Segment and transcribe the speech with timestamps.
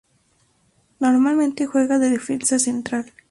[0.99, 3.13] Normalmente juega de defensa central.